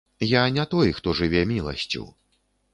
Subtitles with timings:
[0.27, 2.05] Я не той, хто жыве міласцю.